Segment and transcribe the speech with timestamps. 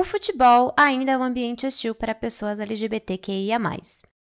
[0.00, 3.58] O futebol ainda é um ambiente hostil para pessoas LGBTQIA.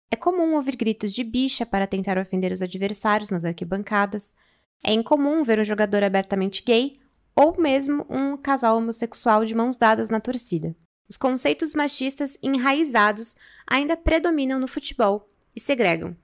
[0.10, 4.34] É comum ouvir gritos de bicha para tentar ofender os adversários nas arquibancadas.
[4.82, 6.94] É incomum ver um jogador abertamente gay
[7.36, 10.74] ou mesmo um casal homossexual de mãos dadas na torcida.
[11.10, 13.36] Os conceitos machistas enraizados
[13.68, 16.16] ainda predominam no futebol e segregam.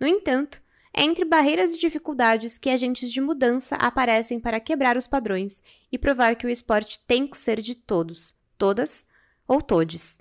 [0.00, 0.62] No entanto,
[0.96, 5.62] é entre barreiras e dificuldades que agentes de mudança aparecem para quebrar os padrões
[5.92, 9.06] e provar que o esporte tem que ser de todos, todas
[9.46, 10.20] ou todes.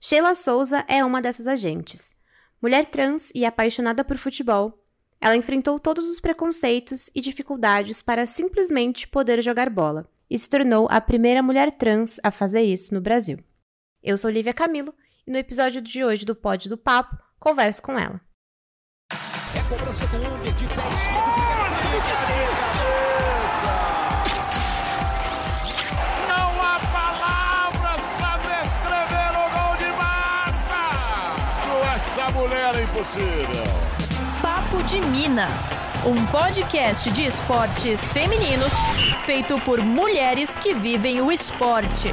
[0.00, 2.14] Sheila Souza é uma dessas agentes.
[2.60, 4.82] Mulher trans e apaixonada por futebol,
[5.20, 10.88] ela enfrentou todos os preconceitos e dificuldades para simplesmente poder jogar bola e se tornou
[10.90, 13.38] a primeira mulher trans a fazer isso no Brasil.
[14.02, 14.94] Eu sou Lívia Camilo
[15.26, 18.20] e no episódio de hoje do Pod do Papo converso com ela.
[19.54, 19.60] É
[34.40, 35.48] Papo de Mina.
[36.06, 38.72] Um podcast de esportes femininos
[39.26, 42.08] feito por mulheres que vivem o esporte.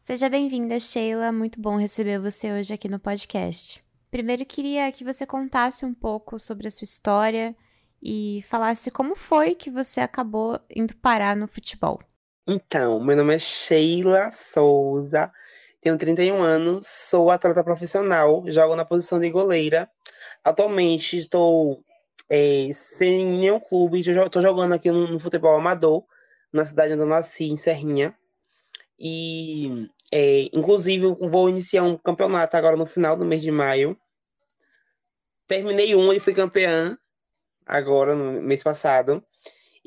[0.00, 1.30] Seja bem-vinda, Sheila.
[1.30, 3.84] Muito bom receber você hoje aqui no podcast.
[4.10, 7.54] Primeiro, queria que você contasse um pouco sobre a sua história
[8.02, 12.00] e falasse como foi que você acabou indo parar no futebol.
[12.50, 15.30] Então, meu nome é Sheila Souza,
[15.82, 19.86] tenho 31 anos, sou atleta profissional, jogo na posição de goleira.
[20.42, 21.84] Atualmente estou
[22.30, 26.06] é, sem nenhum clube, estou jogando aqui no, no, futebol amador,
[26.50, 28.16] na cidade onde eu nasci, em Serrinha.
[28.98, 33.94] E, é, inclusive, vou iniciar um campeonato agora no final do mês de maio.
[35.46, 36.96] Terminei um e fui campeã
[37.66, 39.22] agora, no mês passado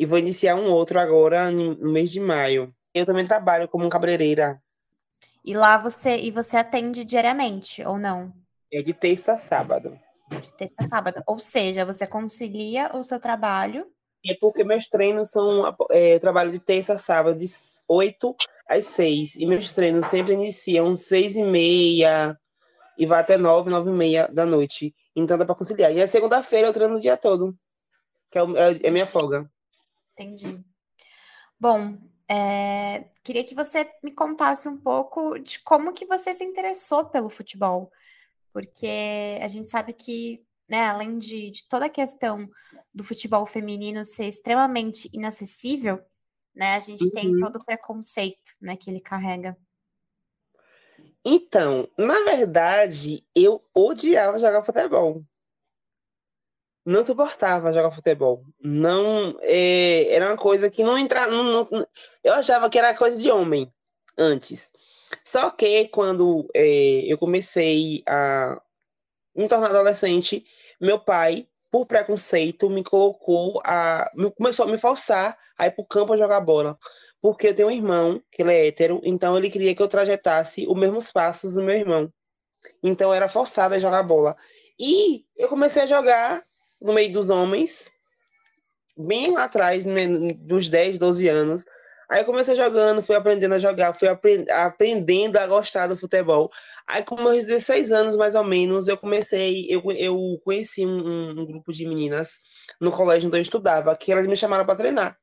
[0.01, 2.73] e vou iniciar um outro agora no mês de maio.
[2.91, 4.59] Eu também trabalho como cabeleireira.
[5.45, 8.33] E lá você e você atende diariamente ou não?
[8.73, 9.95] É de terça a sábado.
[10.27, 11.21] De terça a sábado.
[11.27, 13.85] Ou seja, você concilia o seu trabalho.
[14.25, 15.71] É porque meus treinos são.
[15.91, 17.45] É, trabalho de terça a sábado, de
[17.87, 18.35] 8
[18.67, 19.35] às 6.
[19.35, 22.35] E meus treinos sempre iniciam seis e meia
[22.97, 24.95] e vai até 9, 9 e meia da noite.
[25.15, 25.93] Então dá para conciliar.
[25.93, 27.55] E a segunda-feira eu treino o dia todo.
[28.31, 29.47] Que é, é, é minha folga.
[30.21, 30.63] Entendi.
[31.59, 31.97] Bom,
[32.29, 37.29] é, queria que você me contasse um pouco de como que você se interessou pelo
[37.29, 37.91] futebol,
[38.53, 42.49] porque a gente sabe que, né, além de, de toda a questão
[42.93, 45.99] do futebol feminino ser extremamente inacessível,
[46.55, 47.11] né, a gente uhum.
[47.11, 49.57] tem todo o preconceito, né, que ele carrega.
[51.23, 55.23] Então, na verdade, eu odiava jogar futebol
[56.85, 58.43] não suportava jogar futebol.
[58.59, 61.31] Não é, era uma coisa que não entrava.
[61.31, 61.87] Não, não,
[62.23, 63.71] eu achava que era coisa de homem
[64.17, 64.71] antes.
[65.23, 68.61] Só que quando é, eu comecei a
[69.35, 70.45] me tornar adolescente,
[70.79, 74.11] meu pai, por preconceito, me colocou a.
[74.35, 76.77] começou a me forçar a ir pro campo jogar bola.
[77.21, 80.65] Porque eu tenho um irmão, que ele é hétero, então ele queria que eu trajetasse
[80.67, 82.11] os mesmos passos do meu irmão.
[82.83, 84.35] Então eu era forçada a jogar bola.
[84.79, 86.43] E eu comecei a jogar
[86.81, 87.91] no meio dos homens,
[88.97, 90.07] bem lá atrás, né,
[90.49, 91.65] uns 10, 12 anos.
[92.09, 96.51] Aí eu comecei jogando, fui aprendendo a jogar, fui aprend aprendendo a gostar do futebol.
[96.85, 101.45] Aí com meus 16 anos, mais ou menos, eu comecei, eu, eu conheci um, um
[101.45, 102.41] grupo de meninas
[102.81, 105.17] no colégio onde eu estudava, que elas me chamaram para treinar.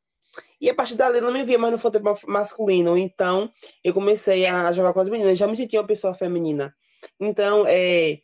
[0.60, 2.96] E a partir dali eu não me via mais no futebol masculino.
[2.96, 3.50] Então,
[3.84, 5.38] eu comecei a jogar com as meninas.
[5.38, 6.74] Já me sentia uma pessoa feminina.
[7.20, 8.18] Então, é,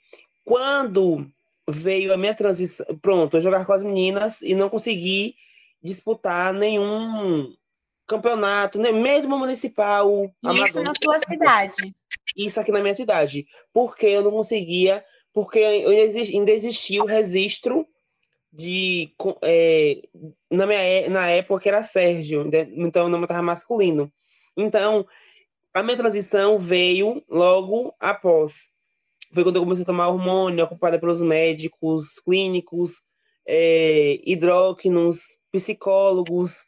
[0.44, 1.26] quando
[1.68, 2.86] veio a minha transição.
[3.00, 5.34] Pronto, eu jogar com as meninas e não consegui
[5.82, 7.54] disputar nenhum
[8.06, 10.30] campeonato, nem mesmo municipal.
[10.64, 11.94] Isso na sua cidade.
[12.36, 13.46] Isso aqui na minha cidade.
[13.72, 17.86] Porque eu não conseguia, porque ainda existia o registro
[18.52, 19.12] de.
[19.42, 20.02] É,
[20.50, 24.12] na, minha, na época que era Sérgio, então o nome estava masculino.
[24.56, 25.06] Então,
[25.72, 28.68] a minha transição veio logo após
[29.34, 33.02] foi quando eu comecei a tomar hormônio, acompanhada pelos médicos clínicos,
[33.46, 35.20] é, hidróquinos,
[35.52, 36.64] psicólogos.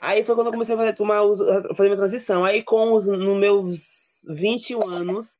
[0.00, 1.22] Aí foi quando eu comecei a fazer, tomar,
[1.74, 2.44] fazer minha transição.
[2.44, 5.38] Aí, com os nos meus 21 anos,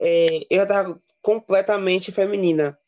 [0.00, 2.78] é, eu já estava completamente feminina.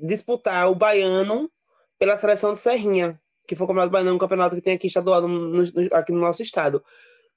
[0.01, 1.51] disputar o baiano
[1.99, 5.27] pela seleção de Serrinha, que foi o Campeonato Baiano, um campeonato que tem aqui estadual
[5.27, 5.63] no, no,
[5.93, 6.85] aqui no nosso estado.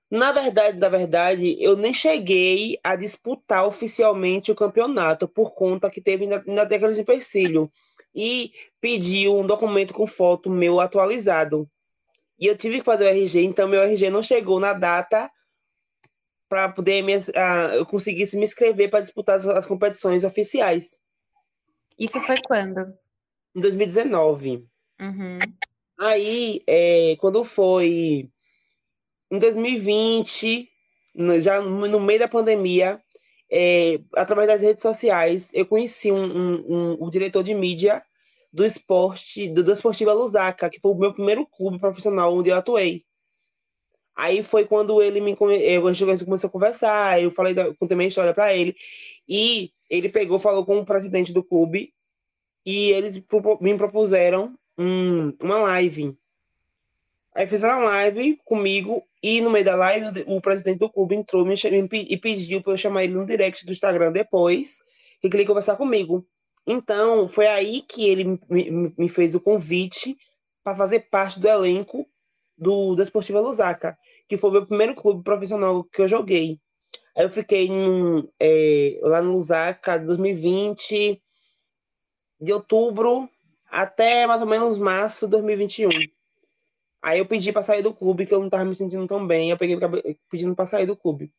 [0.09, 6.01] Na verdade, na verdade, eu nem cheguei a disputar oficialmente o campeonato por conta que
[6.01, 7.69] teve na década de empecilho
[8.15, 11.69] e pediu um documento com foto meu atualizado.
[12.39, 15.29] E eu tive que fazer o RG, então meu RG não chegou na data
[16.47, 21.01] para poder me, uh, eu conseguisse me inscrever para disputar as, as, competições oficiais.
[21.99, 22.93] Isso foi quando?
[23.55, 24.65] Em 2019.
[24.99, 25.39] Uhum.
[25.99, 28.29] Aí, é, quando foi
[29.31, 30.69] em 2020,
[31.15, 33.01] no, já no meio da pandemia,
[33.51, 38.03] é, através das redes sociais, eu conheci um, um, um, o diretor de mídia
[38.57, 42.55] do esporte, do, do Esportiva Lusaka, que foi o meu primeiro clube profissional onde eu
[42.55, 43.05] atuei.
[44.15, 48.07] Aí foi quando ele me eu, a gente começou a conversar, eu falei, contei minha
[48.07, 48.75] história para ele,
[49.29, 51.93] e ele pegou, falou com o presidente do clube,
[52.65, 53.23] e eles
[53.61, 56.17] me propuseram um, uma live.
[57.35, 61.45] Aí fizeram uma live comigo, e no meio da live, o presidente do clube entrou
[61.45, 61.53] me,
[61.93, 64.79] e pediu para eu chamar ele no direct do Instagram depois,
[65.23, 66.25] e queria conversar comigo.
[66.67, 70.17] Então, foi aí que ele me, fez o convite
[70.63, 72.05] para fazer parte do elenco
[72.57, 73.97] do Desportiva Lusaka
[74.27, 76.59] que foi o meu primeiro clube profissional que eu joguei.
[77.15, 77.69] Aí eu fiquei
[78.39, 81.21] é, lá no Lusaka 2020,
[82.39, 83.29] de outubro
[83.69, 85.89] até mais ou menos março de 2021.
[87.01, 89.49] Aí eu pedi para sair do clube, que eu não estava me sentindo tão bem.
[89.49, 89.77] Eu peguei
[90.29, 91.31] pedindo para sair do clube.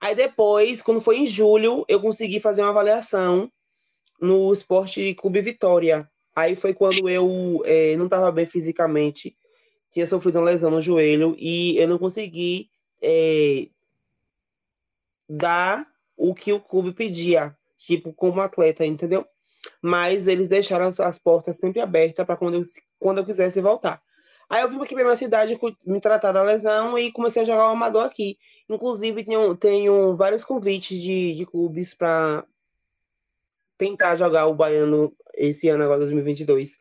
[0.00, 3.50] Aí depois, quando foi em julho, eu consegui fazer uma avaliação
[4.20, 6.08] no Esporte Clube Vitória.
[6.34, 9.36] Aí foi quando eu é, não estava bem fisicamente
[9.96, 12.68] tinha sofrido uma lesão no joelho e eu não consegui
[13.02, 13.68] é,
[15.26, 19.26] dar o que o clube pedia, tipo, como atleta, entendeu?
[19.80, 22.62] Mas eles deixaram as, as portas sempre abertas para quando eu,
[22.98, 24.02] quando eu quisesse voltar.
[24.50, 27.68] Aí eu vim aqui para minha cidade me tratar da lesão e comecei a jogar
[27.68, 28.38] o amador aqui.
[28.68, 32.44] Inclusive, tenho, tenho vários convites de, de clubes para
[33.78, 36.72] tentar jogar o Baiano esse ano, agora 2022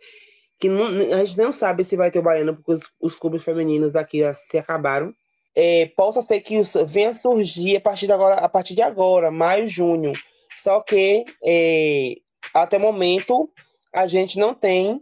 [0.60, 3.44] que não, a gente não sabe se vai ter o Baiano, porque os, os clubes
[3.44, 5.14] femininos daqui já se acabaram.
[5.54, 9.32] É, possa ser que os, venha surgir a partir de agora, a partir de agora,
[9.32, 10.14] maio, junho.
[10.58, 12.16] Só que é,
[12.54, 13.50] até o momento
[13.94, 15.02] a gente não tem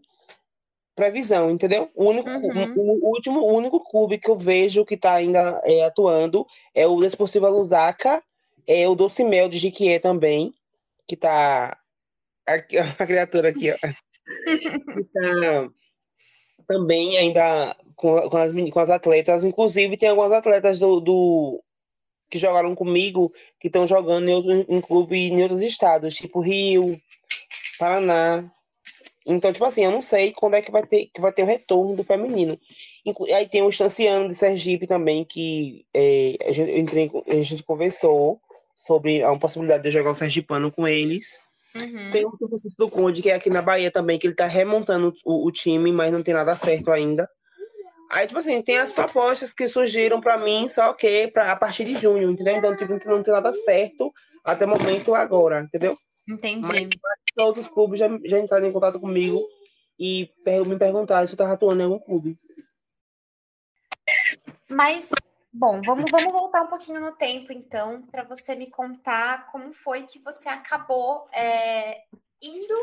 [0.96, 1.90] previsão, entendeu?
[1.96, 2.74] O único, uhum.
[2.76, 6.86] o, o, último, o único clube que eu vejo que está ainda é, atuando é
[6.86, 8.22] o Desportiva Lusaka,
[8.68, 10.54] é o Doce Mel de Jiquié também,
[11.08, 11.76] que tá
[12.46, 13.76] aqui, a criatura aqui, ó
[14.94, 15.70] que tá
[16.68, 19.44] também ainda com, com, as, com as atletas.
[19.44, 21.64] Inclusive, tem algumas atletas do, do
[22.30, 27.00] que jogaram comigo que estão jogando em, outro, em clube em outros estados, tipo Rio,
[27.78, 28.50] Paraná.
[29.26, 31.46] Então, tipo assim, eu não sei quando é que vai ter, que vai ter o
[31.46, 32.60] retorno do feminino.
[33.36, 38.42] Aí tem o Estanciano de Sergipe também, que é, a, gente, entrei, a gente conversou
[38.76, 41.40] sobre a possibilidade de jogar o Sergipano com eles.
[41.76, 42.12] Uhum.
[42.12, 44.46] Tem o São Francisco do Conde, que é aqui na Bahia também, que ele tá
[44.46, 47.28] remontando o, o, time, mas não tem nada certo ainda.
[48.12, 51.86] Aí, tipo assim, tem as propostas que surgiram para mim, só que pra, a partir
[51.86, 52.58] de junho, entendeu?
[52.58, 54.14] Então, tipo, não tem nada certo
[54.46, 55.98] até o momento agora, entendeu?
[56.30, 56.68] Entendi.
[56.68, 56.90] Mas
[57.40, 59.44] outros clubes já, já entraram em contato comigo
[60.00, 60.30] e
[60.66, 62.38] me perguntaram se eu tava atuando em algum clube.
[64.70, 65.10] Mas
[65.56, 70.08] Bom, vamos, vamos voltar um pouquinho no tempo, então, para você me contar como foi
[70.08, 72.06] que você acabou é,
[72.42, 72.74] indo,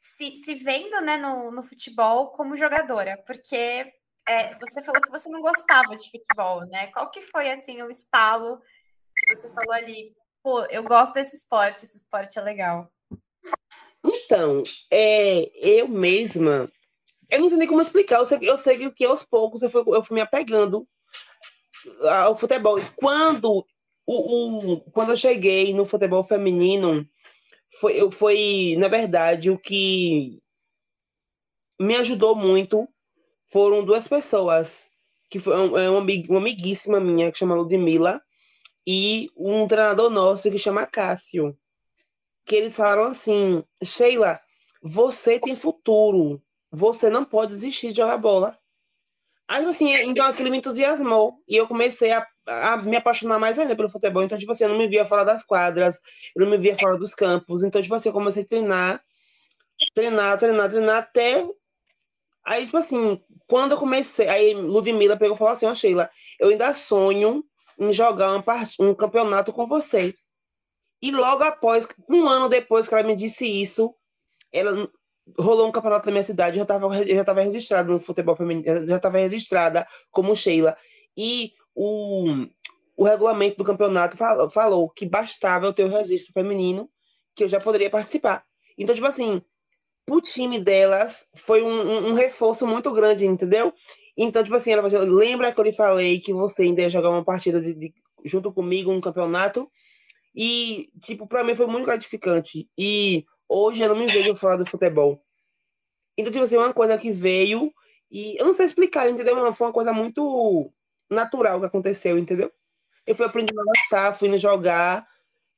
[0.00, 3.94] se, se vendo né, no, no futebol como jogadora, porque
[4.26, 6.88] é, você falou que você não gostava de futebol, né?
[6.88, 8.60] Qual que foi, assim, o estalo
[9.16, 10.16] que você falou ali?
[10.42, 12.92] Pô, eu gosto desse esporte, esse esporte é legal.
[14.04, 16.68] Então, é, eu mesma,
[17.30, 19.84] eu não sei nem como explicar, eu sei, eu sei que aos poucos eu fui,
[19.86, 20.84] eu fui me apegando
[22.08, 22.78] ao futebol.
[22.78, 23.66] E quando,
[24.06, 27.06] o, o, quando eu cheguei no futebol feminino,
[27.80, 30.40] foi, foi, na verdade, o que
[31.80, 32.88] me ajudou muito
[33.50, 34.90] foram duas pessoas,
[35.30, 38.22] que foi uma, é uma, uma amiguíssima minha, que chama Ludmilla,
[38.86, 41.56] e um treinador nosso que chama Cássio.
[42.44, 44.40] Que eles falaram assim, Sheila,
[44.82, 48.58] você tem futuro, você não pode desistir de jogar bola.
[49.52, 51.34] Aí, tipo assim, então aquilo me entusiasmou.
[51.46, 54.22] E eu comecei a, a, me apaixonar mais ainda pelo futebol.
[54.22, 56.00] Então, tipo assim, eu não me via fora das quadras,
[56.34, 57.62] eu não me via fora dos campos.
[57.62, 59.04] Então, tipo assim, eu comecei a treinar,
[59.94, 61.46] treinar, treinar, treinar, até.
[62.46, 64.26] Aí, tipo assim, quando eu comecei.
[64.26, 67.44] Aí, Ludmilla pegou e falou assim: Ó, oh, Sheila, eu ainda sonho
[67.78, 68.42] em jogar um,
[68.88, 70.14] um campeonato com você.
[71.02, 73.94] E logo após, um ano depois que ela me disse isso,
[74.50, 74.88] ela
[75.38, 78.36] rolou um campeonato na minha cidade, eu já estava eu já tava registrada no futebol
[78.36, 80.76] feminino, já estava registrada como Sheila.
[81.16, 82.46] E o,
[82.96, 86.88] o regulamento do campeonato falou, falou que bastava eu ter o registro feminino,
[87.34, 88.44] que eu já poderia participar.
[88.78, 89.42] Então, tipo assim,
[90.04, 93.72] pro time delas foi um, um, um reforço muito grande, entendeu?
[94.16, 97.10] Então, tipo assim, ela falou, lembra que eu lhe falei que você ainda ia jogar
[97.10, 99.70] uma partida de, de, junto comigo, um campeonato?
[100.34, 102.68] E, tipo, para mim foi muito gratificante.
[102.76, 105.22] E hoje eu não me vejo falar do futebol.
[106.16, 107.72] Então, tipo assim, uma coisa que veio
[108.10, 109.54] e eu não sei explicar, entendeu?
[109.54, 110.70] Foi uma coisa muito
[111.08, 112.52] natural que aconteceu, entendeu?
[113.06, 115.06] Eu fui aprendendo a gostar, fui jogar.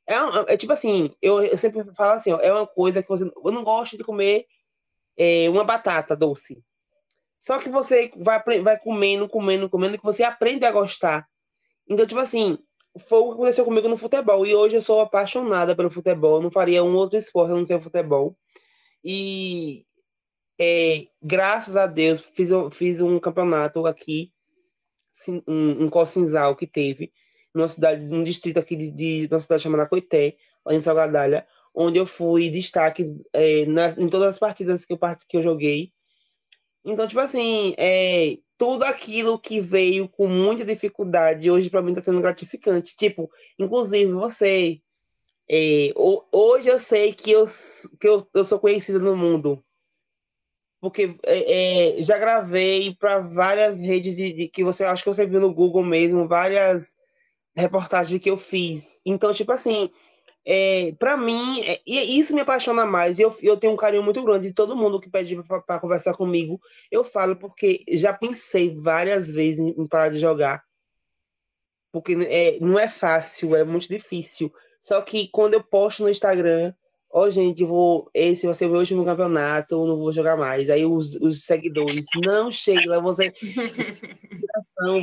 [0.06, 0.14] É,
[0.48, 3.24] é, tipo assim, eu, eu sempre falo assim, ó, é uma coisa que você.
[3.24, 4.46] Eu não gosto de comer
[5.16, 6.62] é, uma batata doce.
[7.40, 11.28] Só que você vai, vai comendo, comendo, comendo, que você aprende a gostar.
[11.88, 12.58] Então, tipo assim,
[12.98, 14.46] foi o que aconteceu comigo no futebol.
[14.46, 16.36] E hoje eu sou apaixonada pelo futebol.
[16.36, 18.36] Eu não faria um outro esporte a não ser futebol.
[19.02, 19.84] E
[20.58, 24.32] é, graças a Deus, fiz, fiz um campeonato aqui,
[25.46, 27.12] um, um Cocinzal que teve,
[27.54, 30.36] numa cidade, num distrito aqui de, de uma cidade chamada Coité,
[30.70, 34.98] em Salgadalha, onde eu fui destaque é, na, em todas as partidas que eu,
[35.28, 35.92] que eu joguei.
[36.84, 42.02] Então, tipo assim, é, tudo aquilo que veio com muita dificuldade, hoje para mim está
[42.02, 42.96] sendo gratificante.
[42.96, 44.80] Tipo, inclusive você.
[45.50, 45.92] É,
[46.32, 47.46] hoje eu sei que, eu,
[48.00, 49.62] que eu, eu sou conhecida no mundo.
[50.80, 55.26] Porque é, é já gravei para várias redes de, de, que você acho que você
[55.26, 56.94] viu no Google mesmo, várias
[57.56, 59.00] reportagens que eu fiz.
[59.04, 59.90] Então, tipo assim,
[60.46, 63.18] é, para mim, é, isso me apaixona mais.
[63.18, 66.60] Eu, eu tenho um carinho muito grande de todo mundo que pede para conversar comigo.
[66.90, 70.62] Eu falo porque já pensei várias vezes em, em parar de jogar.
[71.90, 74.52] Porque é, não é fácil, é muito difícil.
[74.80, 76.74] Só que quando eu posto no Instagram,
[77.10, 80.36] ó, oh, gente, vou, esse vai ser o meu último campeonato, eu não vou jogar
[80.36, 80.68] mais.
[80.68, 83.32] Aí os, os seguidores, não, Sheila, você.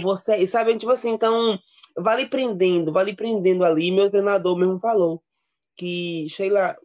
[0.03, 0.47] você.
[0.47, 1.57] Sabe, tipo assim, então,
[1.97, 3.91] vale prendendo, vale prendendo ali.
[3.91, 5.23] Meu treinador mesmo falou
[5.81, 6.77] que, Sheila,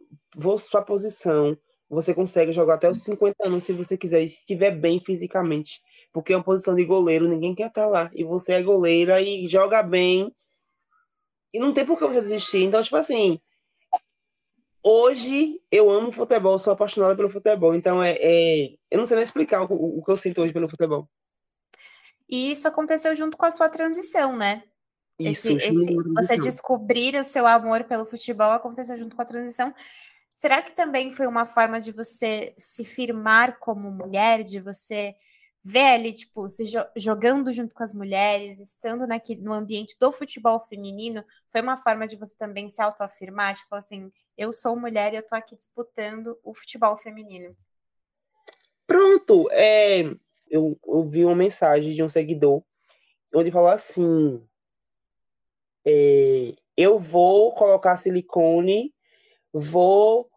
[0.57, 1.55] sua posição,
[1.87, 5.79] você consegue jogar até os 50 anos se você quiser, e se estiver bem fisicamente.
[6.11, 8.09] Porque é uma posição de goleiro, ninguém quer estar lá.
[8.15, 10.35] E você é goleira e joga bem.
[11.53, 12.63] E não tem por que você desistir.
[12.63, 13.39] Então, tipo assim,
[14.81, 17.75] hoje eu amo futebol, sou apaixonada pelo futebol.
[17.75, 18.73] Então, é, é...
[18.89, 21.07] eu não sei nem explicar o, o que eu sinto hoje pelo futebol.
[22.27, 24.63] E isso aconteceu junto com a sua transição, né?
[25.19, 29.73] Isso, esse, esse, você descobrir o seu amor pelo futebol aconteceu junto com a transição.
[30.35, 35.15] Será que também foi uma forma de você se firmar como mulher, de você
[35.63, 40.11] ver ali, tipo, se jo jogando junto com as mulheres, estando naqui, no ambiente do
[40.11, 45.13] futebol feminino, foi uma forma de você também se autoafirmar, tipo assim, eu sou mulher
[45.13, 47.53] e eu tô aqui disputando o futebol feminino.
[48.85, 50.03] Pronto, é,
[50.49, 52.63] eu, eu vi uma mensagem de um seguidor
[53.35, 54.41] onde falou assim,
[55.89, 58.93] é, eu vou colocar silicone,
[59.53, 60.29] vou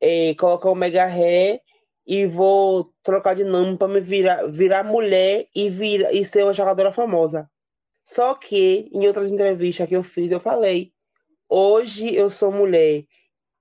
[0.00, 1.60] é, colocar o mega ré
[2.06, 6.54] e vou trocar de nome para me virar, virar mulher e, vir, e ser uma
[6.54, 7.50] jogadora famosa.
[8.04, 10.92] Só que em outras entrevistas que eu fiz, eu falei:
[11.48, 13.04] hoje eu sou mulher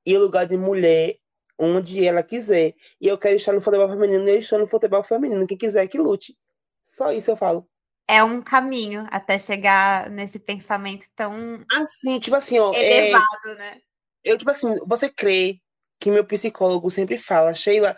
[0.05, 1.17] e o lugar de mulher
[1.59, 2.75] onde ela quiser.
[3.01, 5.47] E eu quero estar no futebol feminino, eu estou no futebol feminino.
[5.47, 6.37] Quem quiser que lute.
[6.83, 7.67] Só isso eu falo
[8.07, 13.55] é um caminho até chegar nesse pensamento tão assim, tipo assim, ó, é elevado, é...
[13.55, 13.77] né?
[14.23, 15.59] Eu tipo assim, você crê
[15.99, 17.95] que meu psicólogo sempre fala, Sheila,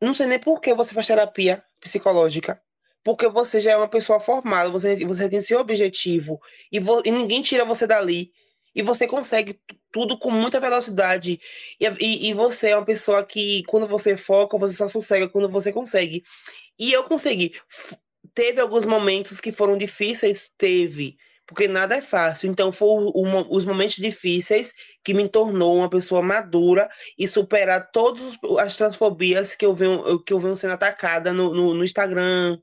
[0.00, 2.60] não sei nem por que você faz terapia psicológica.
[3.04, 6.40] Porque você já é uma pessoa formada, você, você tem seu objetivo
[6.72, 8.32] e, vo, e ninguém tira você dali.
[8.74, 9.60] E você consegue
[9.92, 11.38] tudo com muita velocidade.
[11.78, 15.48] E, e, e, você é uma pessoa que, quando você foca, você só sossega quando
[15.48, 16.24] você consegue.
[16.78, 17.52] E eu consegui
[18.34, 22.50] teve alguns momentos que foram difíceis, teve, porque nada é fácil.
[22.50, 23.12] Então, foram
[23.50, 24.72] os momentos difíceis
[25.04, 26.88] que me tornou uma pessoa madura
[27.18, 31.74] e superar todas as transfobias que eu venho, que eu venho sendo atacada no, no,
[31.74, 32.58] no Instagram,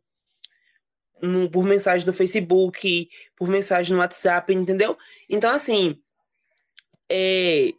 [1.21, 4.97] no, por mensagem no Facebook, por mensagem no WhatsApp, entendeu?
[5.29, 5.97] Então, assim,
[7.09, 7.73] é,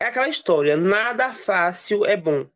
[0.00, 2.46] é aquela história: nada fácil é bom.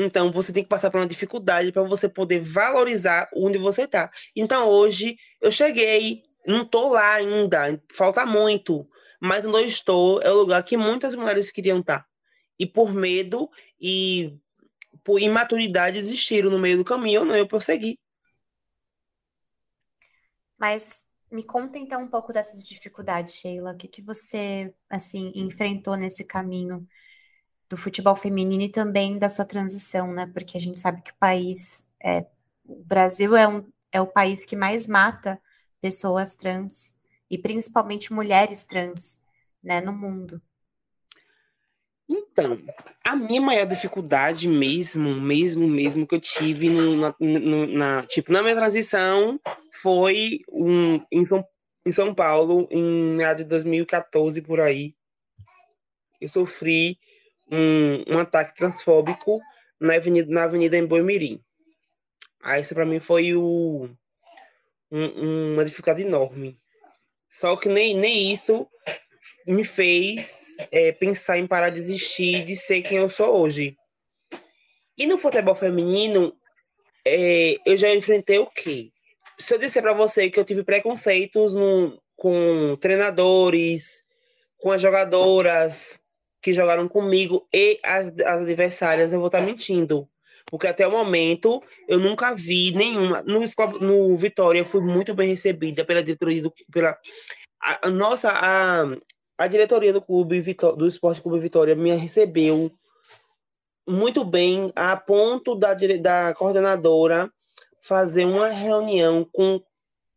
[0.00, 4.10] Então, você tem que passar por uma dificuldade para você poder valorizar onde você está.
[4.34, 8.88] Então, hoje, eu cheguei, não estou lá ainda, falta muito,
[9.20, 12.00] mas onde eu estou é o lugar que muitas mulheres queriam estar.
[12.00, 12.06] Tá.
[12.58, 14.38] E por medo e
[15.04, 17.98] por imaturidade desistiram no meio do caminho, não, eu prossegui.
[20.58, 23.72] Mas Me conta então um pouco dessas dificuldades, Sheila.
[23.72, 26.86] O que, que você assim enfrentou nesse caminho
[27.70, 30.26] do futebol feminino e também da sua transição, né?
[30.26, 32.26] Porque a gente sabe que o país, é,
[32.66, 35.40] o Brasil é, um, é o país que mais mata
[35.80, 36.96] pessoas trans
[37.30, 39.20] e principalmente mulheres trans,
[39.62, 40.42] né, no mundo.
[42.08, 42.58] Então,
[43.04, 48.32] a minha maior dificuldade mesmo, mesmo, mesmo que eu tive no, na, no, na, tipo,
[48.32, 49.38] na minha transição
[49.72, 51.46] foi um, em, São,
[51.86, 52.82] em São Paulo, em
[53.14, 54.92] meados de 2014, por aí.
[56.20, 56.98] Eu sofri
[57.50, 59.40] um, um ataque transfóbico
[59.80, 61.42] na avenida, na avenida em Boimirim.
[62.42, 63.88] Aí isso para mim foi o,
[64.90, 66.58] um, uma dificuldade enorme.
[67.28, 68.68] Só que nem, nem isso
[69.46, 73.76] me fez é, pensar em parar de existir de ser quem eu sou hoje.
[74.96, 76.34] E no futebol feminino,
[77.06, 78.90] é, eu já enfrentei o quê?
[79.38, 84.04] Se eu disser para você que eu tive preconceitos no, com treinadores,
[84.58, 85.99] com as jogadoras
[86.42, 90.08] que jogaram comigo e as, as adversárias, eu vou estar tá mentindo.
[90.46, 93.22] Porque até o momento eu nunca vi nenhuma.
[93.22, 93.40] No,
[93.80, 96.52] no Vitória, eu fui muito bem recebida pela diretoria do.
[96.72, 96.98] Pela,
[97.62, 98.84] a, a nossa, a,
[99.38, 100.42] a diretoria do clube
[100.76, 102.72] do Esporte Clube Vitória me recebeu
[103.88, 107.30] muito bem, a ponto da, da coordenadora
[107.82, 109.60] fazer uma reunião com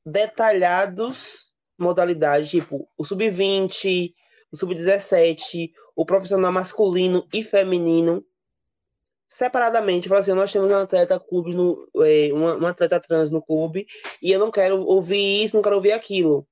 [0.06, 1.44] detalhados
[1.80, 4.14] modalidades, tipo o sub-20,
[4.54, 8.24] o sub-17, o profissional masculino e feminino,
[9.28, 13.42] separadamente, falar assim, nós temos um atleta clube no, é, uma, uma atleta trans no
[13.42, 13.88] clube,
[14.22, 16.48] e eu não quero ouvir isso, não quero ouvir aquilo.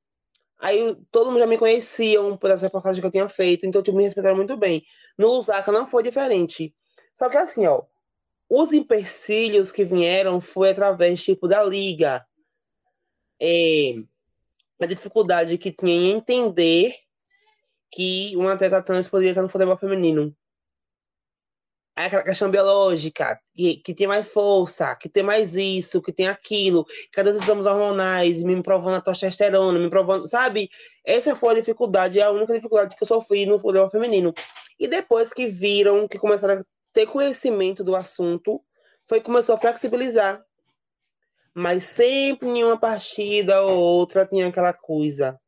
[0.57, 3.95] Aí todo mundo já me conhecia por essa reportagem que eu tinha feito, então tipo,
[3.95, 4.83] me respeitaram muito bem.
[5.15, 6.73] No Lusaka não foi diferente.
[7.13, 7.83] Só que assim, ó,
[8.49, 12.25] os empecilhos que vieram foi através, tipo, da liga.
[13.39, 13.95] É,
[14.79, 16.95] a dificuldade que tinha em entender
[17.91, 20.35] que um atleta trans poderia estar no futebol feminino
[21.95, 26.27] é aquela questão biológica, que, que tem mais força, que tem mais isso, que tem
[26.27, 30.69] aquilo, cada vez exames hormonais, me provando a testosterona, me provando, sabe?
[31.05, 34.33] Essa foi a dificuldade, a única dificuldade que eu sofri no futebol feminino.
[34.79, 38.61] E depois que viram, que começaram a ter conhecimento do assunto,
[39.05, 40.43] foi que começou a flexibilizar.
[41.53, 45.40] Mas sempre em uma partida ou outra tinha aquela coisa.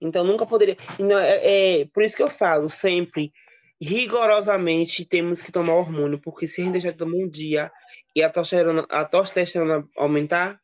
[0.00, 0.76] Então nunca poderia.
[0.98, 3.32] Então, é, é por isso que eu falo sempre
[3.80, 7.72] rigorosamente temos que tomar hormônio, porque se a gente deixar de tomar um dia
[8.14, 10.60] e a testosterona, a testosterona aumentar,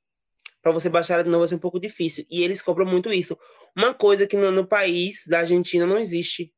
[0.61, 2.27] para você baixar de novo vai ser um pouco difícil.
[2.31, 3.39] E eles cobram muito isso.
[3.75, 6.53] Uma coisa que no, no país da Argentina não existe.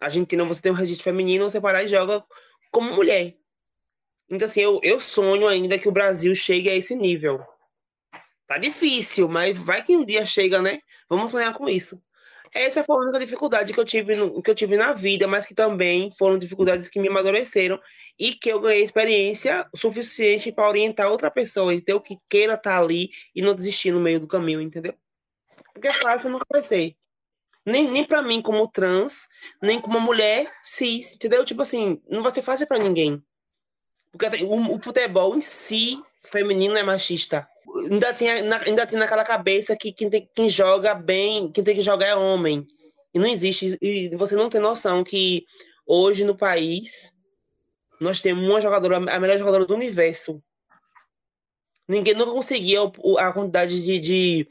[0.00, 2.24] A Argentina, você tem um registro feminino, você para e joga
[2.72, 3.36] como mulher.
[4.28, 7.40] Então, assim, eu, eu sonho ainda que o Brasil chegue a esse nível.
[8.46, 10.80] Tá difícil, mas vai que um dia chega, né?
[11.08, 12.02] Vamos sonhar com isso.
[12.54, 15.46] Essa foi a única dificuldade que eu tive no, que eu tive na vida, mas
[15.46, 17.80] que também foram dificuldades que me amadureceram
[18.18, 22.78] e que eu ganhei experiência suficiente para orientar outra pessoa, então que queira estar tá
[22.78, 24.94] ali e não desistir no meio do caminho, entendeu?
[25.72, 26.94] Porque é fácil nunca vai ser.
[27.64, 29.28] Nem, nem para mim como trans,
[29.62, 31.44] nem como mulher cis, entendeu?
[31.44, 33.22] Tipo assim, não vai ser fácil para ninguém.
[34.10, 37.48] Porque o, o futebol em si feminino é machista
[37.90, 41.82] ainda tem, ainda tem naquela cabeça que quem, tem, quem joga bem, quem tem que
[41.82, 42.66] jogar é homem.
[43.14, 43.78] E não existe.
[43.80, 45.44] E você não tem noção que
[45.86, 47.14] hoje no país
[48.00, 50.42] nós temos uma jogadora, a melhor jogadora do universo.
[51.86, 52.80] Ninguém nunca conseguia
[53.18, 54.48] a quantidade de, de,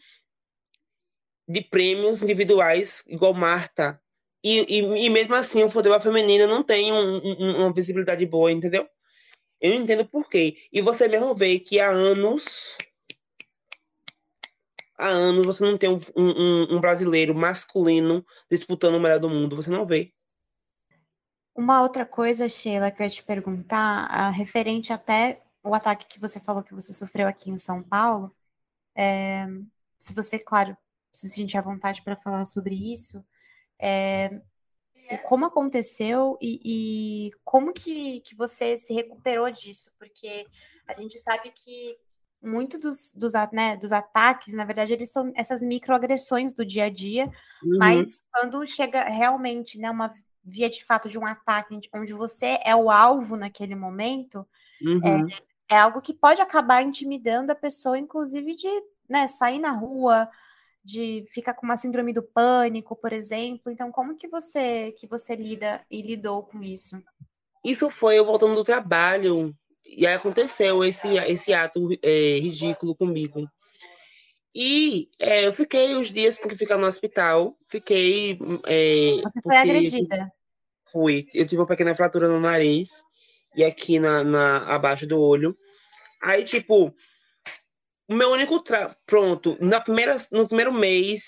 [1.48, 4.00] de prêmios individuais igual Marta.
[4.44, 8.52] E, e, e, mesmo assim o futebol feminino não tem um, um, uma visibilidade boa,
[8.52, 8.88] entendeu?
[9.60, 10.58] Eu entendo por quê.
[10.72, 12.76] E você mesmo vê que há anos
[15.02, 19.56] há anos você não tem um, um, um brasileiro masculino disputando o melhor do mundo,
[19.56, 20.14] você não vê.
[21.56, 26.40] Uma outra coisa, Sheila, que eu ia te perguntar, referente até o ataque que você
[26.40, 28.34] falou que você sofreu aqui em São Paulo,
[28.96, 29.48] é,
[30.00, 30.78] se você, claro,
[31.12, 33.24] se sentir à vontade para falar sobre isso,
[33.78, 34.42] é,
[35.24, 40.48] como aconteceu e, e, como que, que você se recuperou disso, porque
[40.88, 41.98] a gente sabe que
[42.42, 46.90] muito dos, dos, né, dos ataques, na verdade, eles são essas microagressões do dia a
[46.90, 47.26] dia,
[47.64, 47.78] uhum.
[47.78, 50.12] mas quando chega realmente né, uma
[50.44, 54.46] via de fato de um ataque onde você é o alvo naquele momento,
[54.82, 55.30] uhum.
[55.70, 58.70] é, é, algo que pode acabar intimidando a pessoa, inclusive, de
[59.08, 60.28] né, sair na rua,
[60.84, 63.72] de ficar com uma síndrome do pânico, por exemplo.
[63.72, 67.02] Então, como que você que você lida e lidou com isso?
[67.64, 69.56] Isso foi eu voltando do trabalho
[69.96, 73.50] e aí aconteceu esse, esse ato é, ridículo comigo.
[74.54, 77.58] E é, eu fiquei os dias que ficar no hospital.
[77.68, 78.38] Fiquei.
[78.66, 80.32] É, Você foi agredida?
[80.92, 81.28] Fui.
[81.34, 82.90] Eu tive uma pequena fratura no nariz
[83.56, 85.58] e aqui na, na abaixo do olho.
[86.22, 86.94] Aí, tipo,
[88.08, 88.96] o meu único tra...
[89.06, 91.24] pronto, na primeira, no primeiro mês,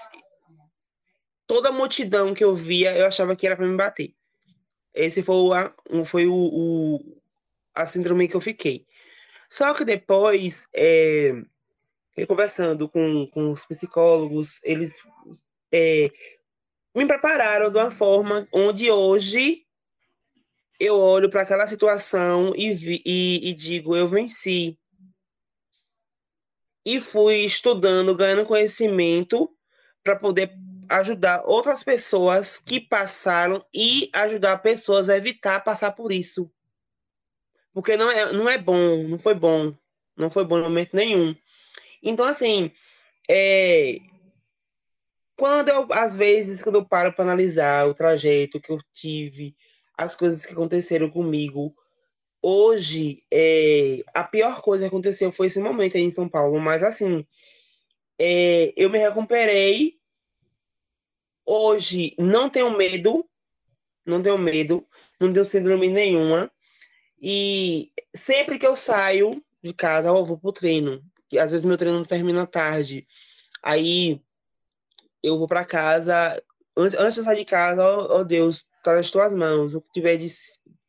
[1.47, 4.13] toda a multidão que eu via, eu achava que era para me bater.
[4.93, 7.21] Esse foi o, foi o, o,
[7.74, 8.86] a síndrome que eu fiquei.
[9.50, 11.34] Só que depois, é,
[12.28, 15.02] conversando com, com os psicólogos, eles
[15.72, 16.10] é,
[16.96, 19.66] me prepararam de uma forma onde hoje
[20.80, 24.78] eu olho para aquela situação e, vi, e, e digo, eu venci.
[26.86, 29.50] E fui estudando, ganhando conhecimento
[30.04, 30.52] para poder
[30.90, 36.52] ajudar outras pessoas que passaram e ajudar pessoas a evitar passar por isso.
[37.74, 39.74] Porque não é, não é bom, não foi bom.
[40.16, 41.36] Não foi bom em momento nenhum.
[42.02, 42.72] Então, assim,
[43.30, 44.00] é,
[45.36, 49.56] quando eu, às vezes, quando eu paro para analisar o trajeto que eu tive,
[49.98, 51.76] as coisas que aconteceram comigo,
[52.42, 56.84] hoje, é, a pior coisa que aconteceu foi esse momento aí em São Paulo, mas
[56.84, 57.26] assim,
[58.20, 59.98] é, eu me recuperei.
[61.46, 63.28] Hoje, não tenho medo,
[64.06, 64.88] não tenho medo,
[65.20, 66.52] não tenho síndrome nenhuma.
[67.26, 71.02] E sempre que eu saio de casa, eu vou pro treino.
[71.32, 73.08] E às vezes meu treino termina tarde.
[73.64, 74.22] Aí
[75.24, 76.44] eu vou para casa.
[76.76, 79.74] Antes de sair de casa, ó, Deus, tá nas tuas mãos.
[79.74, 80.28] O que tiver de,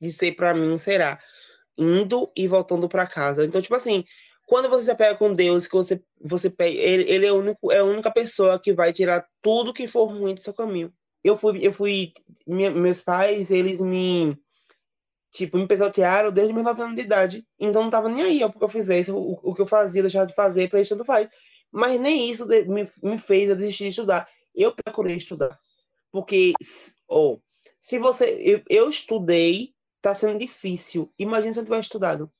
[0.00, 1.20] de ser para mim será.
[1.78, 3.44] Indo e voltando para casa.
[3.44, 4.04] Então, tipo assim,
[4.44, 7.78] quando você se pega com Deus, que você, você pega, ele, ele é, único, é
[7.78, 10.92] a única pessoa que vai tirar tudo que for ruim do seu caminho.
[11.22, 12.12] Eu fui, eu fui,
[12.44, 14.36] minha, meus pais, eles me
[15.34, 17.44] Tipo, me pisotearam desde meus 9 anos de idade.
[17.58, 20.28] Então não tava nem aí ó, porque eu fizesse, o, o que eu fazia, deixava
[20.28, 21.28] de fazer, pra eles tanto faz.
[21.72, 24.28] Mas nem isso me, me fez eu desistir de estudar.
[24.54, 25.58] Eu procurei estudar.
[26.12, 26.52] Porque,
[27.08, 27.40] oh,
[27.80, 28.26] se você.
[28.40, 31.12] Eu, eu estudei, tá sendo difícil.
[31.18, 32.30] Imagina se eu tivesse estudado.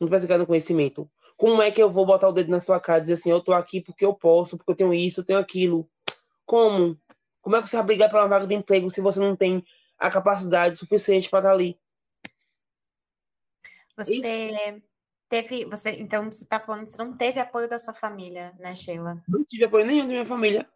[0.00, 1.08] Não tivesse ganhado conhecimento.
[1.36, 3.40] Como é que eu vou botar o dedo na sua cara e dizer assim, eu
[3.40, 5.88] tô aqui porque eu posso, porque eu tenho isso, eu tenho aquilo?
[6.44, 6.98] Como?
[7.40, 9.64] Como é que você vai brigar uma vaga de emprego se você não tem
[9.96, 11.78] a capacidade suficiente para estar ali?
[14.04, 14.82] Você
[15.28, 15.64] teve.
[15.66, 19.22] Você, então, você está falando que você não teve apoio da sua família, né, Sheila?
[19.28, 20.68] Não tive apoio nenhum da minha família.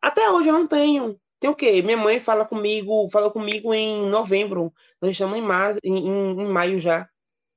[0.00, 1.18] Até hoje eu não tenho.
[1.40, 1.82] Tem o quê?
[1.82, 4.72] Minha mãe fala comigo, falou comigo em novembro.
[5.00, 7.08] Nós estamos em, março, em, em, em maio já.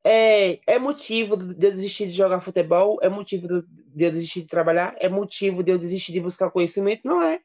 [0.03, 2.97] É, é motivo de eu desistir de jogar futebol?
[3.01, 4.95] É motivo de eu desistir de trabalhar?
[4.99, 7.01] É motivo de eu desistir de buscar conhecimento?
[7.03, 7.41] Não é.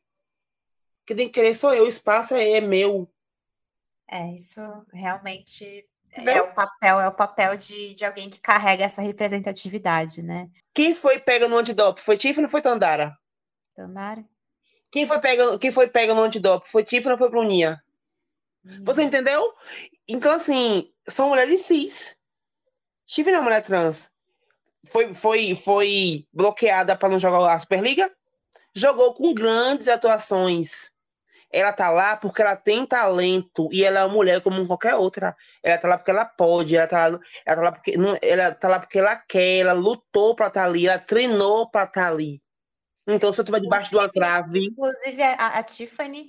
[1.04, 3.08] Quem tem que querer sou eu, o espaço é, é meu.
[4.08, 4.60] É, isso
[4.92, 10.48] realmente é o papel, é o papel de, de alguém que carrega essa representatividade, né?
[10.74, 12.02] Quem foi pega no antidope?
[12.02, 13.16] Foi Tiffany ou foi Tandara?
[13.74, 14.24] Tandara.
[14.90, 16.70] Quem foi pega, quem foi pega no antidope?
[16.70, 17.82] Foi Tiffany ou foi Bruninha?
[18.64, 18.76] Hum.
[18.84, 19.42] Você entendeu?
[20.06, 22.16] Então, assim, são mulheres cis.
[23.06, 24.10] Tiffany é uma mulher trans.
[24.86, 28.10] Foi, foi, foi bloqueada para não jogar a Superliga?
[28.74, 30.92] Jogou com grandes atuações
[31.52, 35.36] ela tá lá porque ela tem talento e ela é uma mulher como qualquer outra.
[35.62, 37.06] Ela tá lá porque ela pode, ela tá,
[37.44, 40.62] ela tá lá porque não, ela tá lá porque ela quer, ela lutou para estar
[40.62, 42.42] tá ali, ela treinou para estar tá ali.
[43.06, 44.64] Então, se eu estiver debaixo de uma trave.
[44.64, 46.28] Inclusive, a, a Tiffany,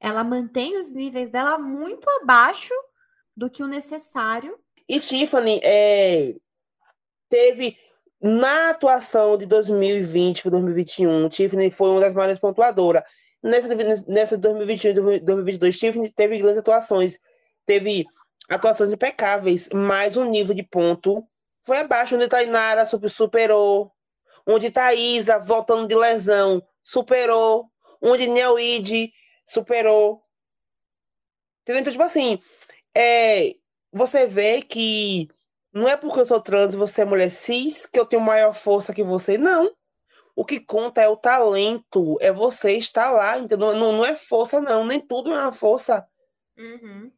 [0.00, 2.74] ela mantém os níveis dela muito abaixo
[3.36, 4.58] do que o necessário.
[4.88, 6.34] E Tiffany é,
[7.28, 7.76] teve
[8.20, 13.02] na atuação de 2020 para 2021, Tiffany foi uma das maiores pontuadoras.
[13.44, 13.68] Nessa,
[14.08, 17.20] nessa 2021 e 2022, teve, teve grandes atuações.
[17.66, 18.06] Teve
[18.48, 21.22] atuações impecáveis, mas o nível de ponto
[21.62, 22.16] foi abaixo.
[22.16, 23.92] Onde Tainara superou,
[24.46, 29.12] onde Thaisa, voltando de lesão, superou, onde Neuide
[29.46, 30.22] superou.
[31.62, 31.82] Entendeu?
[31.82, 32.40] Então, tipo assim,
[32.96, 33.56] é,
[33.92, 35.28] você vê que
[35.70, 38.54] não é porque eu sou trans e você é mulher cis que eu tenho maior
[38.54, 39.70] força que você, não.
[40.36, 43.74] O que conta é o talento, é você estar lá, entendeu?
[43.76, 44.84] Não, não é força, não.
[44.84, 46.06] Nem tudo é uma força.
[46.58, 47.10] Uhum.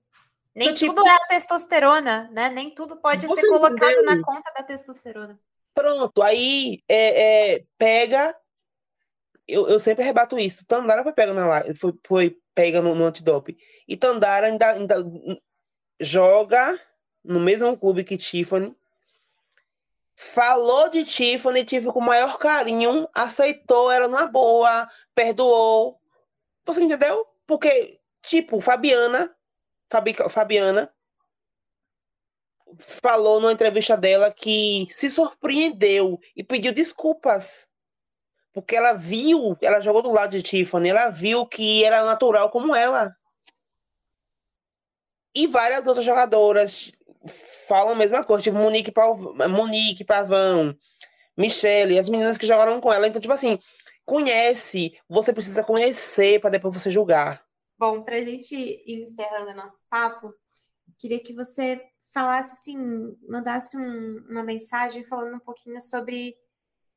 [0.55, 2.49] Nem então, tudo tipo, é a testosterona, né?
[2.51, 4.05] Nem tudo pode ser colocado entendeu?
[4.05, 5.39] na conta da testosterona.
[5.75, 8.35] Pronto, aí é, é, pega.
[9.47, 10.65] Eu, eu sempre rebato isso.
[10.67, 13.59] Tandara foi pega na foi, foi pega no, no antidope.
[13.87, 14.97] E Tandara ainda, ainda
[16.01, 16.81] joga
[17.23, 18.75] no mesmo clube que Tiffany
[20.17, 26.01] falou de Tiffany, tive com o maior carinho, aceitou ela numa boa, perdoou.
[26.65, 27.27] Você entendeu?
[27.47, 29.37] Porque, tipo, Fabiana,
[29.91, 30.93] Fabi, Fabiana,
[32.79, 37.69] falou numa entrevista dela que se surpreendeu e pediu desculpas
[38.53, 42.75] Porque ela viu, ela jogou do lado de Tiffany, ela viu que era natural como
[42.75, 43.15] ela.
[45.35, 46.91] E várias outras jogadoras
[47.67, 48.93] falam a mesma coisa, tipo Monique,
[49.49, 50.77] Monique Pavão,
[51.37, 53.07] Michelle, as meninas que jogaram com ela.
[53.07, 53.59] Então, tipo assim,
[54.05, 57.45] conhece, você precisa conhecer para depois você julgar.
[57.79, 60.33] Bom, para a gente ir encerrando nosso papo,
[60.99, 61.83] queria que você
[62.15, 66.35] falasse assim, mandasse um, uma mensagem falando um pouquinho sobre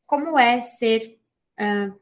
[0.07, 1.19] como é ser
[1.59, 1.99] uh,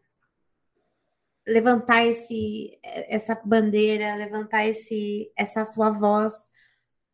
[1.47, 6.49] levantar esse essa bandeira, levantar esse essa sua voz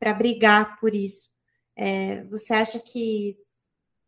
[0.04, 1.30] para brigar por isso.
[1.78, 3.38] É, você acha que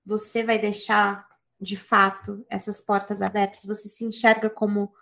[0.05, 1.25] você vai deixar
[1.59, 3.65] de fato essas portas abertas?
[3.65, 4.93] Você se enxerga como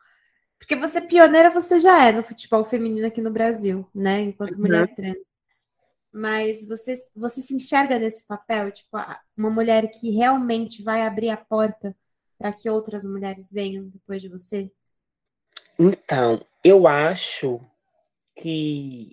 [0.60, 4.22] porque você pioneira você já é no futebol feminino aqui no Brasil, né?
[4.22, 4.96] Enquanto mulher uhum.
[4.96, 5.18] trans.
[6.12, 8.96] Mas você, você se enxerga nesse papel, tipo,
[9.36, 11.98] uma mulher que realmente vai abrir a porta
[12.38, 14.72] para que outras mulheres venham depois de você?
[15.78, 17.60] Então, eu acho
[18.38, 19.12] que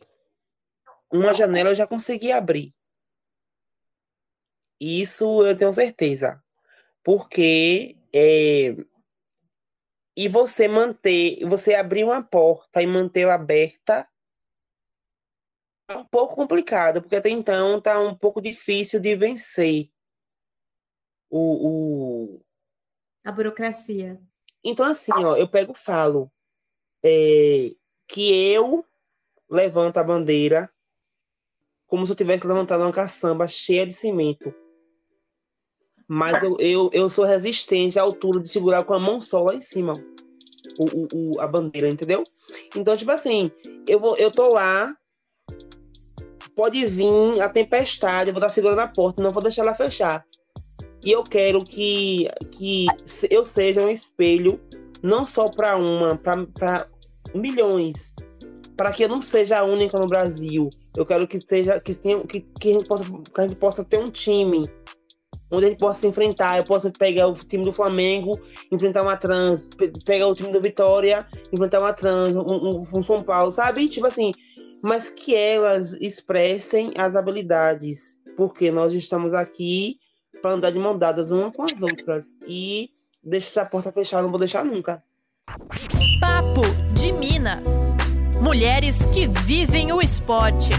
[1.12, 2.74] uma janela eu já consegui abrir.
[4.80, 6.42] Isso eu tenho certeza.
[7.02, 8.74] Porque é,
[10.16, 14.08] e você manter, você abrir uma porta e mantê-la aberta
[15.88, 19.90] é um pouco complicado, porque até então tá um pouco difícil de vencer
[21.28, 22.44] o, o...
[23.24, 24.20] a burocracia.
[24.62, 26.30] Então, assim, ó, eu pego e falo
[27.02, 27.74] é,
[28.06, 28.86] que eu
[29.48, 30.70] levanto a bandeira
[31.90, 34.54] como se eu tivesse levantado uma caçamba cheia de cimento.
[36.08, 39.54] Mas eu, eu, eu sou resistente à altura de segurar com a mão só lá
[39.54, 39.92] em cima
[40.78, 42.24] o, o, o, a bandeira, entendeu?
[42.74, 43.50] Então, tipo assim,
[43.86, 44.94] eu, vou, eu tô lá,
[46.54, 50.24] pode vir a tempestade, eu vou dar segurando a porta, não vou deixar ela fechar.
[51.04, 52.86] E eu quero que, que
[53.30, 54.60] eu seja um espelho,
[55.02, 56.86] não só para uma, para
[57.34, 58.14] milhões.
[58.76, 60.68] Para que eu não seja a única no Brasil.
[60.96, 63.84] Eu quero que, seja, que, tenha, que, que, a gente possa, que a gente possa
[63.84, 64.70] ter um time
[65.50, 66.58] onde a gente possa se enfrentar.
[66.58, 68.38] Eu posso pegar o time do Flamengo,
[68.70, 69.68] enfrentar uma trans,
[70.04, 73.88] pegar o time do Vitória, enfrentar uma trans, um, um, São Paulo, sabe?
[73.88, 74.32] Tipo assim,
[74.82, 79.98] mas que elas expressem as habilidades, porque nós estamos aqui
[80.40, 82.26] para andar de mão dadas uma com as outras.
[82.46, 82.90] E
[83.22, 85.02] deixa essa porta fechada, não vou deixar nunca.
[86.20, 86.62] Papo
[86.94, 87.60] de Mina.
[88.40, 90.70] Mulheres que vivem o esporte.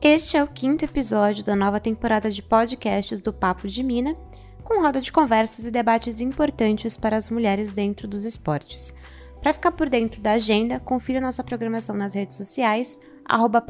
[0.00, 4.14] Este é o quinto episódio da nova temporada de podcasts do Papo de Mina,
[4.62, 8.94] com roda de conversas e debates importantes para as mulheres dentro dos esportes.
[9.40, 13.64] Para ficar por dentro da agenda, confira nossa programação nas redes sociais, arroba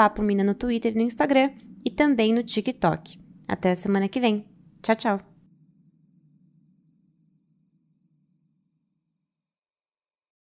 [0.45, 1.53] no Twitter e no Instagram
[1.85, 3.21] e também no TikTok.
[3.47, 4.45] Até a semana que vem.
[4.83, 5.28] Tchau, tchau!